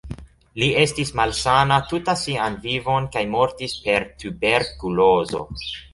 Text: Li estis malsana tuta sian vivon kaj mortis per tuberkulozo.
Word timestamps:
Li 0.61 0.67
estis 0.83 1.11
malsana 1.19 1.77
tuta 1.91 2.15
sian 2.21 2.57
vivon 2.65 3.11
kaj 3.17 3.23
mortis 3.35 3.79
per 3.85 4.11
tuberkulozo. 4.25 5.45